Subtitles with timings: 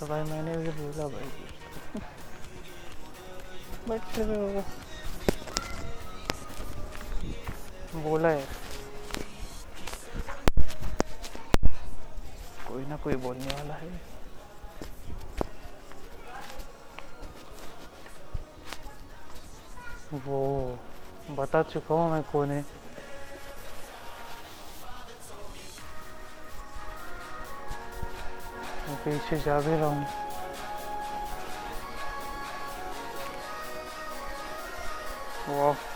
[0.00, 1.28] तो भाई मैंने भी बोला भाई।
[3.88, 4.26] बट फिर
[8.02, 8.46] बोला है।
[12.68, 14.11] कोई ना कोई बोलने वाला है।
[20.12, 20.78] वो
[21.30, 22.64] बता चुका हूँ मैं कौन है।
[29.04, 30.06] पीछे जा भी रहा हूँ।
[35.48, 35.91] वाह।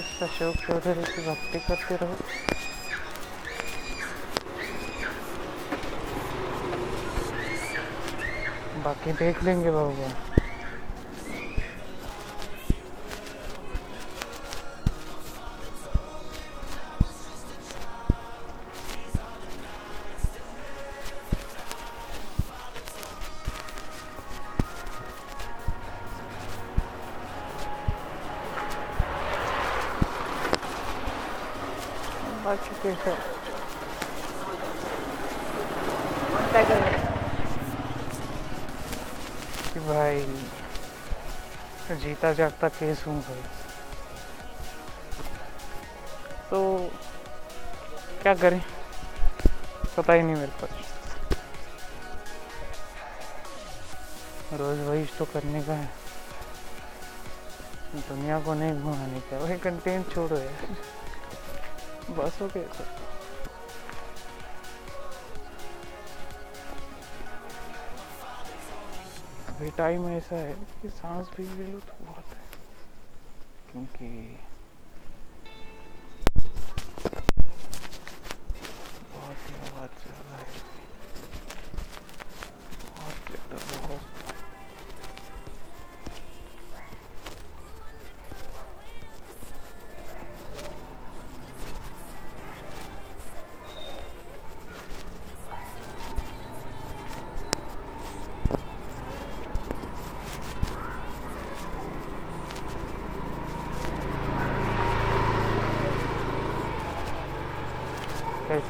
[0.00, 2.14] बस अशोक चौधरी की भक्ति करते रहो।
[8.84, 10.39] बाकी देख लेंगे भगवान।
[32.50, 33.12] बाकी कैसा
[39.72, 40.16] कि भाई
[42.02, 43.42] जीता जागता केस हूँ भाई
[46.50, 46.58] तो
[48.22, 48.60] क्या करें?
[49.96, 50.74] पता ही नहीं मेरे पास
[54.60, 55.88] रोज वही तो करने का है।
[58.08, 60.98] दुनिया को नहीं घुमाने का वही कंटेंट छोड़ो यार।
[62.08, 62.86] बस सर
[69.48, 70.52] अभी टाइम ऐसा है
[70.82, 72.44] कि सांस भी ले लो तो बहुत है।
[73.72, 74.08] क्योंकि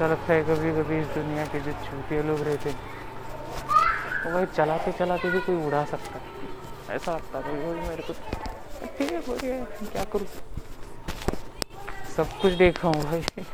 [0.01, 2.79] ऐसा लगता है कभी कभी इस दुनिया के जो छोटे लोग रहते हैं
[4.25, 8.13] वो भाई चलाते चलाते भी कोई उड़ा सकता है। ऐसा लगता है कभी मेरे को
[8.99, 9.59] ठीक है है,
[9.93, 10.27] क्या करूँ?
[12.17, 13.45] सब कुछ देखा हूँ भाई।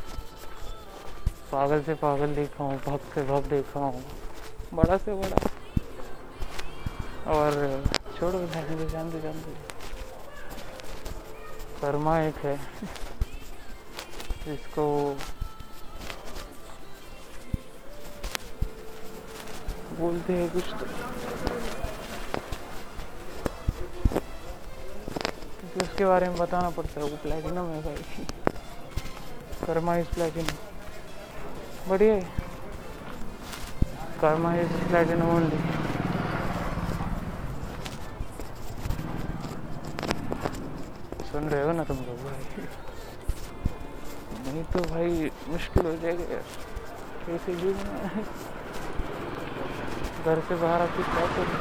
[1.53, 4.03] पागल से पागल देखा हूँ भक्त से भक्त देखा हूँ
[4.75, 5.39] बड़ा से बड़ा।
[7.35, 7.51] और
[8.19, 9.57] छोड़ो जान दो जान दो जान दो
[11.81, 12.57] कर्मा एक है
[14.47, 14.87] जिसको
[19.99, 20.87] बोलते हैं कुछ तो।
[25.61, 28.25] क्योंकि उसके बारे में बताना पड़ता है, वो प्लेटिनम है भाई।
[29.67, 32.21] कर्मा इज़ प्लेटिनम बढ़िया है।
[34.21, 35.59] कर्मा इज़ प्लेटिनम ओनली
[41.31, 42.67] सुन रहे हो ना तुम लोग भाई?
[44.47, 46.45] नहीं तो भाई मुश्किल हो जाएगा यार।
[47.27, 48.56] कैसे है
[50.27, 51.61] घर से बाहर आती क्या करूँ?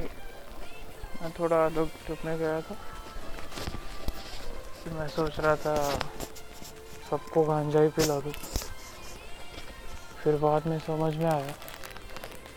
[1.22, 1.68] मैं थोड़ा
[2.06, 2.76] ट्रिप में गया था।
[4.94, 5.76] मैं सोच रहा था,
[7.10, 8.34] सबको गांजा ही पिला दूँ।
[10.24, 11.54] फिर बाद में समझ में आया।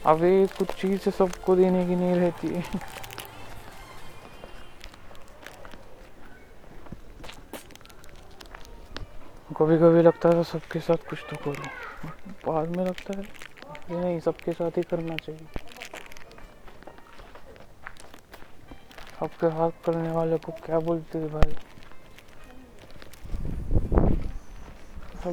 [0.06, 2.62] अभी कुछ चीज़ सबको देने की नहीं रहती है।
[9.58, 11.64] कभी कभी लगता था सबके साथ कुछ तो करो।
[12.46, 13.25] बाद में लगता है
[13.90, 15.46] ये नहीं, सबके साथ ही करना चाहिए।
[19.20, 21.55] सबके साथ करने वाले को क्या बोलते हैं भाई?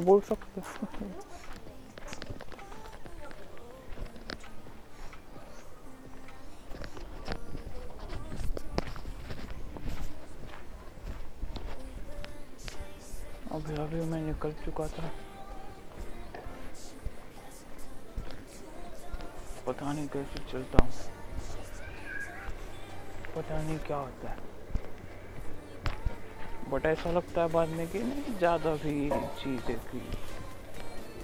[0.00, 0.60] बोल सकते
[13.62, 15.10] अभी अभी मैं निकल चुका था।
[19.66, 20.92] पता नहीं कैसे चलता हूँ।
[23.36, 24.36] पता नहीं क्या होता है।
[26.70, 28.94] बट ऐसा लगता है बाद में कि नहीं, ज़्यादा भी
[29.42, 30.02] चीज़ है कि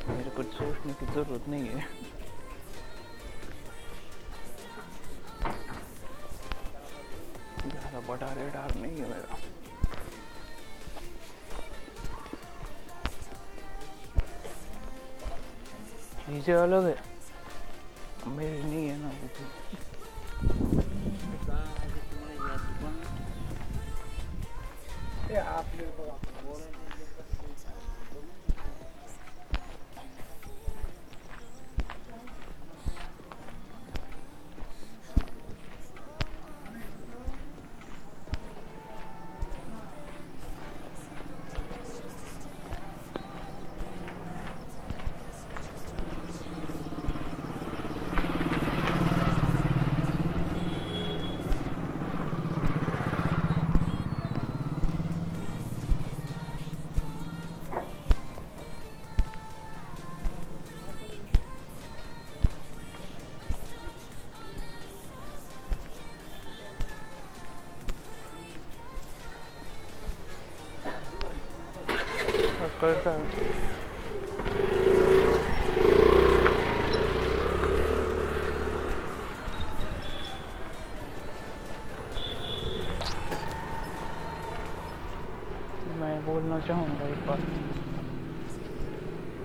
[0.09, 1.87] मेरे को सोचने की ज़रूरत नहीं है।
[7.67, 9.39] ज़्यादा बड़ा रेडार नहीं है मेरा।
[16.29, 16.97] चीज़ें अलग है
[18.29, 19.11] मेरी नहीं है ना
[72.81, 73.11] करता
[86.01, 87.39] मैं बोलना चाहूँगा एक बात।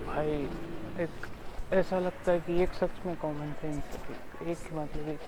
[0.06, 0.30] भाई,
[1.00, 1.26] एक
[1.72, 5.20] ऐसा लगता है कि एक सच में कॉमन सेंस है एक ही मतलब एक।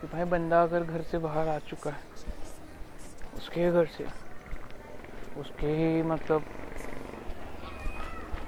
[0.00, 2.02] कि भाई बंदा अगर घर से बाहर आ चुका है,
[3.36, 4.29] उसके घर से
[5.40, 6.42] उसके ही मतलब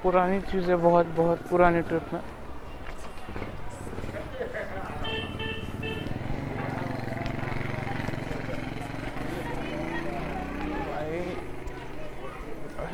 [0.03, 2.21] पुरानी चीज़ें, बहुत बहुत पुरानी ट्रिप में।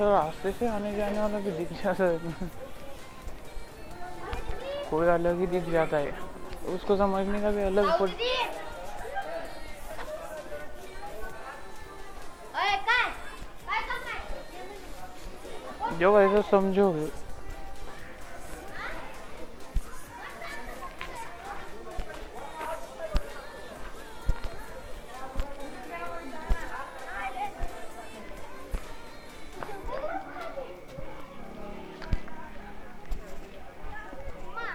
[0.00, 2.18] रास्ते से आने जाने वाला भी दिख जाता है।
[4.90, 6.10] कोई अलग ही दिख जाता है।
[6.74, 7.90] उसको समझने का भी अलग
[15.98, 17.06] जो ऐसा समझोगे।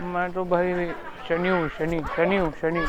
[0.04, 0.74] मैं तो भाई
[1.28, 2.86] शनि हूँ, शनि शनि हूँ, शनि।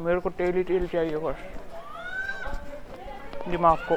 [0.00, 1.36] मेरे को टेली टेल चाहिए बस,
[3.48, 3.96] दिमाग को।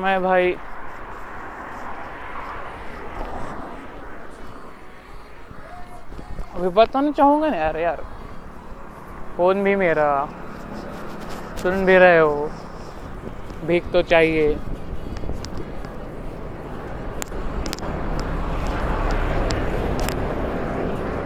[0.00, 0.52] मैं भाई।
[6.54, 8.02] अभी बताना चाहूँगा ना यार यार।
[9.36, 10.10] फ़ोन भी मेरा।
[11.62, 12.48] सुन भी रहे हो।
[13.66, 14.54] भीख तो चाहिए।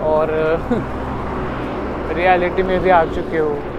[0.05, 0.35] और
[2.15, 3.74] रियलिटी में भी आ चुके हो।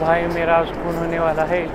[0.00, 1.66] भाई मेरा सुकून होने वाला है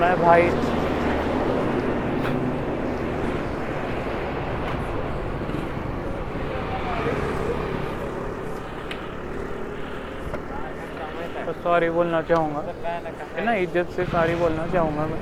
[0.00, 0.48] मैं भाई
[11.36, 12.60] तो सॉरी बोलना चाहूँगा।
[13.36, 15.20] है ना, इज़्ज़त से सॉरी बोलना चाहूँगा मैं।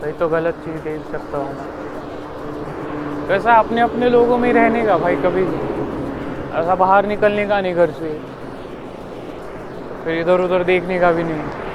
[0.00, 1.68] भाई तो गलत चीज़ देख सकता हूँ मैं।
[3.28, 5.42] वैसा अपने अपने लोगों में रहने का भाई कभी
[6.60, 8.18] ऐसा बाहर निकलने का नहीं घर से।
[10.04, 11.65] फिर इधर उधर देखने का भी नहीं।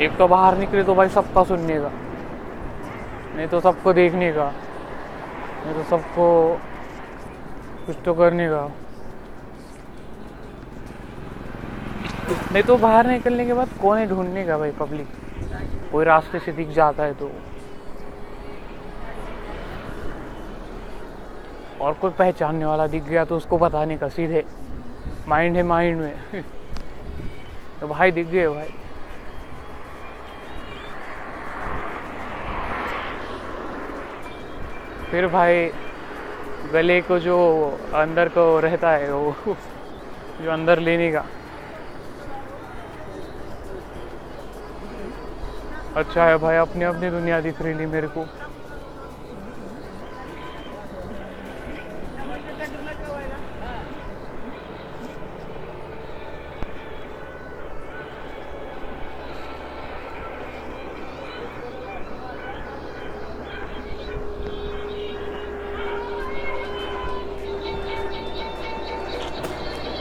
[0.00, 1.90] एक तो बाहर निकले तो भाई सबका सुनने का,
[3.36, 4.50] नहीं तो सबको देखने का,
[5.64, 6.26] नहीं तो सबको
[7.86, 8.66] कुछ तो करने का।
[12.52, 15.06] नहीं तो बाहर निकलने के बाद कौन है ढूँढने का भाई पब्लिक
[15.92, 17.30] कोई रास्ते से दिख जाता है तो।
[21.80, 24.44] और कोई पहचानने वाला दिख गया तो उसको बताने का सीधे।
[25.28, 26.42] माइंड है माइंड में।
[27.80, 28.74] तो भाई दिख गए भाई।
[35.12, 35.66] फिर भाई
[36.72, 37.36] गले को जो
[37.94, 39.54] अंदर को रहता है वो,
[40.40, 41.22] जो अंदर लेने का।
[45.96, 48.24] अच्छा है भाई अपनी अपनी दुनिया दिख रही मेरे को।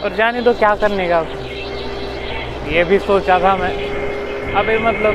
[0.03, 1.21] और जाने दो क्या करने का।
[2.67, 3.73] ये भी सोचा था मैं।
[4.55, 5.13] अबे मतलब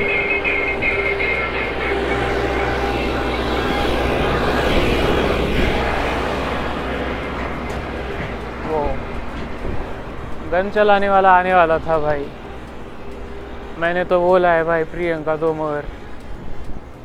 [8.67, 8.81] वो
[10.51, 12.25] गन चलाने वाला आने वाला था भाई।
[13.79, 15.85] मैंने तो बोला है भाई, प्रियंका दो मगर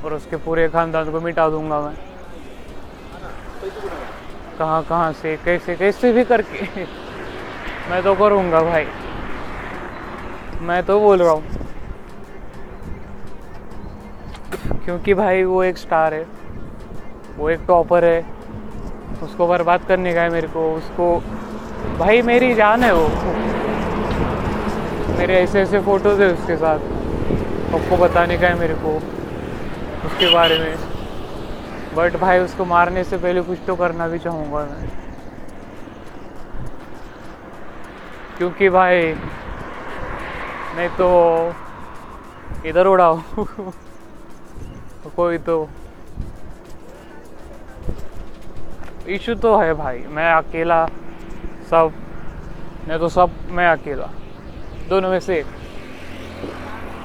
[0.04, 1.94] और उसके पूरे खानदान को मिटा दूँगा मैं।
[4.58, 7.01] कहाँ कहाँ से, कैसे कैसे भी करके।
[7.90, 8.84] मैं तो करूँगा भाई।
[10.60, 11.42] मैं तो बोल रहा हूँ।
[14.84, 16.22] क्योंकि भाई वो एक स्टार है।
[17.36, 18.20] वो एक टॉपर है।
[19.22, 21.22] उसको बर्बाद करने का है मेरे को। उसको
[21.98, 23.08] भाई मेरी जान है वो।
[25.18, 26.78] मेरे ऐसे ऐसे फ़ोटोज़ है उसके साथ।
[27.72, 28.96] सबको बताने का है मेरे को
[30.06, 30.74] उसके बारे में।
[31.94, 35.01] बट भाई उसको मारने से पहले कुछ तो करना भी चाहूँगा मैं।
[38.42, 39.12] क्योंकि भाई,
[40.76, 41.08] नहीं तो
[42.66, 43.18] इधर उड़ाओ।
[45.16, 45.68] कोई तो
[49.08, 50.84] इशू तो है भाई, मैं अकेला
[51.70, 51.92] सब
[52.88, 54.06] नहीं तो सब, मैं अकेला,
[54.88, 55.42] दोनों में से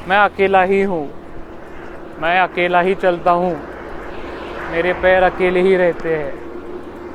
[0.08, 1.06] मैं अकेला ही हूँ,
[2.20, 3.54] मैं अकेला ही चलता हूँ,
[4.72, 6.34] मेरे पैर अकेले ही रहते हैं,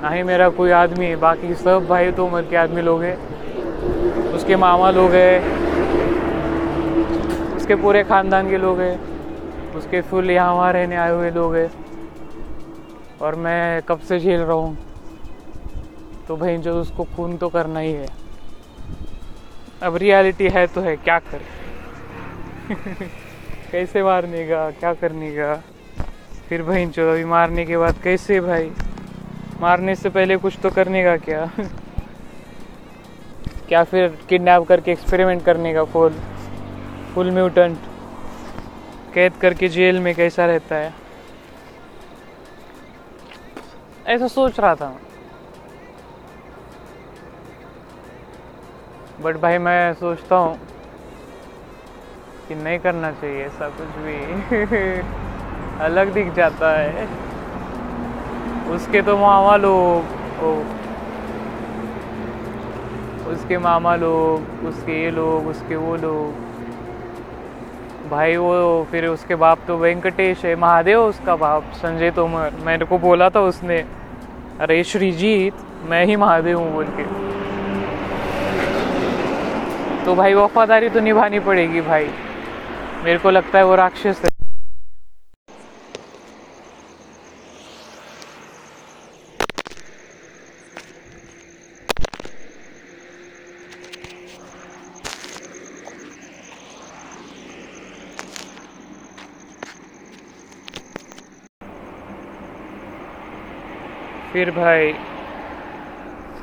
[0.02, 3.16] ना ही मेरा कोई आदमी है बाकी सब भाई तो उम्र के आदमी लोग हैं।
[4.42, 5.40] उसके मामा लोग हैं,
[7.56, 8.96] उसके पूरे खानदान के लोग हैं,
[9.75, 11.68] उसके फुल यहाँ वहाँ रहने आए हुए लोग हैं।
[13.20, 14.75] और मैं कब से झेल रहा हूँ?
[16.28, 18.06] तो भाई, जो उसको खून तो करना ही है।
[19.82, 21.44] अब रियलिटी है तो है, क्या करे?
[23.72, 25.54] कैसे मारने का क्या करने का
[26.49, 28.68] फिर भाई, जो अभी मारने के बाद कैसे भाई?
[29.61, 31.46] मारने से पहले कुछ तो करने का क्या?
[33.72, 36.12] क्या फिर किडनैप करके एक्सपेरिमेंट करने का फुल
[37.14, 37.76] फुल म्यूटेंट
[39.14, 40.90] कैद करके जेल में कैसा रहता है?
[44.06, 44.96] ऐसा सोच रहा था।
[49.20, 50.54] बट भाई मैं सोचता हूँ
[52.48, 54.20] कि नहीं करना चाहिए, ऐसा कुछ भी।
[55.84, 57.06] अलग दिख जाता है।
[58.74, 60.04] उसके तो मामा लोग
[63.32, 66.50] उसके मामा लोग, उसके ये लोग, उसके वो लोग।
[68.10, 72.98] भाई वो, फिर उसके बाप तो वेंकटेश है, महादेव उसका बाप, संजय तोमर मेरे को
[72.98, 73.78] बोला था उसने,
[74.60, 75.52] अरे श्रीजीत,
[75.84, 77.04] मैं ही महादेव हूँ, बोल के।
[80.06, 82.06] तो भाई वफादारी तो निभानी पड़ेगी भाई।
[83.04, 84.31] मेरे को लगता है वो राक्षस है।
[104.32, 104.92] फिर भाई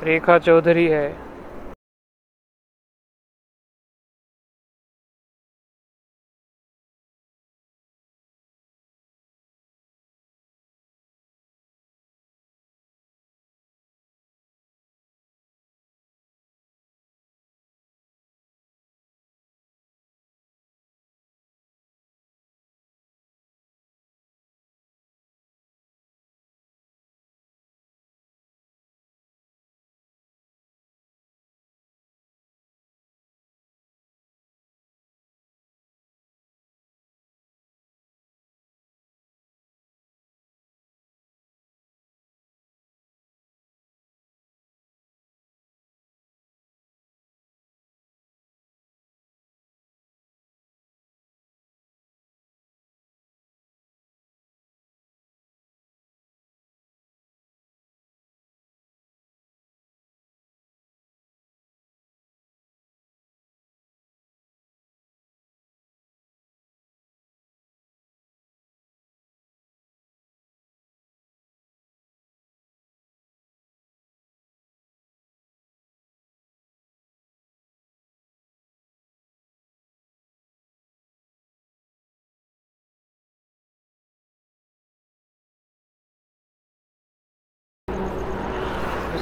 [0.02, 1.29] रेखा चौधरी है।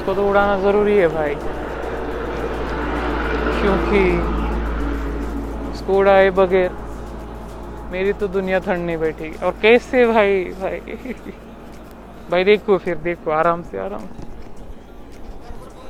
[0.08, 1.34] उसको तो उड़ाना ज़रूरी है भाई।
[3.60, 4.04] क्योंकि
[5.72, 6.70] उसको उड़ाए बगैर
[7.92, 10.80] मेरी तो दुनिया ठंड नहीं बैठेगी और कैसे भाई भाई?
[12.30, 14.06] भाई देखो फिर, देखो, आराम से, आराम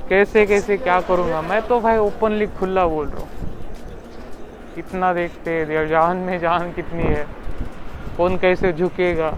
[0.09, 1.41] कैसे कैसे, क्या करूँगा?
[1.43, 3.29] मैं तो भाई ओपनली खुला बोल रहा हूँ।
[4.75, 7.25] कितना देखते हैं जान में जान कितनी है।
[8.19, 9.33] कौन कैसे झुकेगा?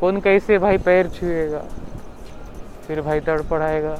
[0.00, 1.66] कौन कैसे भाई पैर छुएगा?
[2.86, 3.94] फिर भाई तड़पड़ाएगा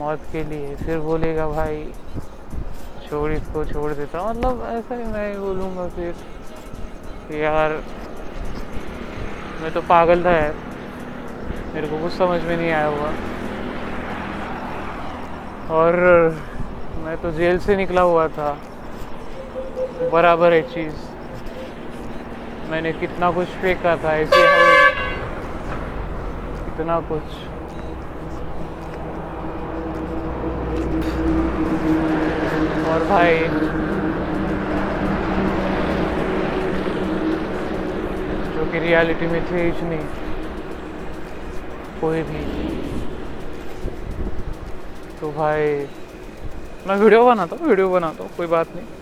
[0.00, 1.84] मौत के लिए। फिर बोलेगा, भाई,
[3.06, 6.12] छोड़ इसको, छोड़ देता मतलब ऐसा ही मैं बोलूँगा फिर
[7.34, 7.72] यार,
[9.62, 10.52] मैं तो पागल था यार।
[11.74, 13.10] मेरे को कुछ समझ में नहीं आया हुआ।
[15.70, 15.94] और
[16.96, 18.52] मैं तो जेल से निकला हुआ था।
[20.12, 20.94] बराबर है चीज़।
[22.70, 24.75] मैंने कितना कुछ फेंका था ऐसे
[26.76, 27.22] कितना कुछ।
[32.86, 33.38] और भाई,
[38.54, 40.06] जो कि रियलिटी में थे ही नहीं।
[42.00, 42.44] कोई भी।
[45.20, 45.76] तो भाई,
[46.86, 48.95] मैं वीडियो बनाता हूँ वीडियो बनाता हूँ, कोई बात नहीं।